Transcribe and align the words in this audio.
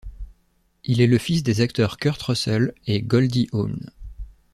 Il 0.83 0.99
est 0.99 1.05
le 1.05 1.19
fils 1.19 1.43
des 1.43 1.61
acteurs 1.61 1.97
Kurt 1.97 2.19
Russell 2.23 2.73
et 2.87 3.03
Goldie 3.03 3.47
Hawn. 3.53 3.91